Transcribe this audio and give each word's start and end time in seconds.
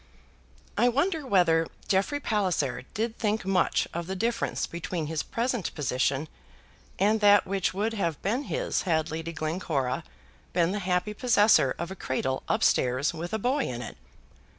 I 0.79 0.89
wonder 0.89 1.27
whether 1.27 1.67
Jeffrey 1.87 2.19
Palliser 2.19 2.85
did 2.95 3.19
think 3.19 3.45
much 3.45 3.87
of 3.93 4.07
the 4.07 4.15
difference 4.15 4.65
between 4.65 5.05
his 5.05 5.21
present 5.21 5.75
position 5.75 6.27
and 6.97 7.19
that 7.19 7.45
which 7.45 7.71
would 7.75 7.93
have 7.93 8.19
been 8.23 8.45
his 8.45 8.81
had 8.89 9.11
Lady 9.11 9.31
Glencora 9.31 10.03
been 10.53 10.71
the 10.71 10.79
happy 10.79 11.13
possessor 11.13 11.75
of 11.77 11.91
a 11.91 11.95
cradle 11.95 12.41
up 12.49 12.63
stairs 12.63 13.13
with 13.13 13.31
a 13.31 13.37
boy 13.37 13.65
in 13.65 13.83
it. 13.83 13.95